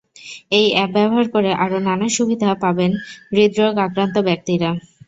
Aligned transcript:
এই 0.51 0.67
অ্যাপ 0.71 0.89
ব্যবহার 0.95 1.27
করে 1.35 1.51
আরও 1.63 1.77
নানা 1.87 2.07
সুবিধা 2.17 2.49
পাবেন 2.63 2.91
হৃদ্রোগে 3.31 3.81
আক্রান্ত 3.81 4.15
ব্যক্তিরা। 4.27 4.69